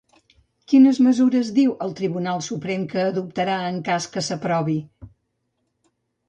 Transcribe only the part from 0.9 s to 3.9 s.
mesures diu el Tribunal Suprem que adoptarà en